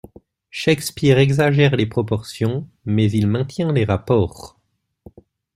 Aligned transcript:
—Shakspeare 0.49 1.19
exagère 1.19 1.75
les 1.75 1.85
proportions, 1.85 2.67
mais 2.85 3.11
il 3.11 3.27
maintient 3.27 3.71
les 3.71 3.85
rapports. 3.85 4.57